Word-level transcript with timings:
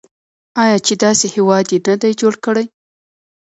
آیا 0.63 0.77
چې 0.85 0.93
داسې 1.03 1.25
هیواد 1.35 1.65
یې 1.73 1.79
نه 1.87 1.95
دی 2.01 2.11
جوړ 2.21 2.33
کړی؟ 2.45 2.65